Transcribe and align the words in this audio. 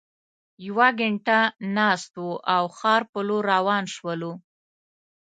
یوه 0.67 0.87
ګینټه 0.99 1.39
ناست 1.75 2.11
وو 2.19 2.31
او 2.55 2.63
ښار 2.77 3.01
په 3.11 3.19
لور 3.27 3.43
روان 3.53 3.83
شولو. 3.95 4.33